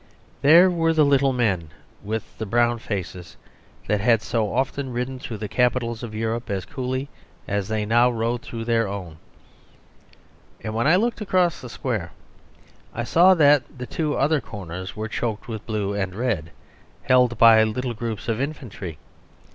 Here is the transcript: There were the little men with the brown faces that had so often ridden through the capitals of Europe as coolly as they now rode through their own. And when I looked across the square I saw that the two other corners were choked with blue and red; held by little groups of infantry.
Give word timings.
There 0.41 0.67
were 0.67 0.93
the 0.93 1.05
little 1.05 1.31
men 1.31 1.69
with 2.03 2.35
the 2.39 2.45
brown 2.47 2.79
faces 2.79 3.37
that 3.85 4.01
had 4.01 4.23
so 4.23 4.51
often 4.51 4.91
ridden 4.91 5.19
through 5.19 5.37
the 5.37 5.47
capitals 5.47 6.01
of 6.01 6.15
Europe 6.15 6.49
as 6.49 6.65
coolly 6.65 7.07
as 7.47 7.67
they 7.67 7.85
now 7.85 8.09
rode 8.09 8.41
through 8.41 8.65
their 8.65 8.87
own. 8.87 9.17
And 10.63 10.73
when 10.73 10.87
I 10.87 10.95
looked 10.95 11.21
across 11.21 11.61
the 11.61 11.69
square 11.69 12.13
I 12.95 13.03
saw 13.03 13.35
that 13.35 13.77
the 13.77 13.85
two 13.85 14.15
other 14.17 14.41
corners 14.41 14.95
were 14.95 15.07
choked 15.07 15.47
with 15.47 15.67
blue 15.67 15.93
and 15.93 16.15
red; 16.15 16.49
held 17.03 17.37
by 17.37 17.61
little 17.63 17.93
groups 17.93 18.27
of 18.27 18.41
infantry. 18.41 18.97